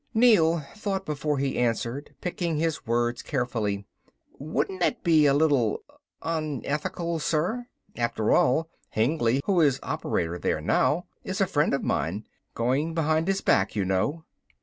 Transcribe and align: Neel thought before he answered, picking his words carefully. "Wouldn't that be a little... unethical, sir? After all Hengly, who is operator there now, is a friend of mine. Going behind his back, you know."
Neel 0.15 0.61
thought 0.75 1.05
before 1.05 1.37
he 1.37 1.59
answered, 1.59 2.15
picking 2.21 2.57
his 2.57 2.87
words 2.87 3.21
carefully. 3.21 3.85
"Wouldn't 4.39 4.79
that 4.79 5.03
be 5.03 5.27
a 5.27 5.33
little... 5.35 5.83
unethical, 6.23 7.19
sir? 7.19 7.67
After 7.95 8.31
all 8.33 8.67
Hengly, 8.89 9.41
who 9.45 9.61
is 9.61 9.79
operator 9.83 10.39
there 10.39 10.59
now, 10.59 11.05
is 11.23 11.39
a 11.39 11.45
friend 11.45 11.71
of 11.75 11.83
mine. 11.83 12.25
Going 12.55 12.95
behind 12.95 13.27
his 13.27 13.41
back, 13.41 13.75
you 13.75 13.85
know." 13.85 14.25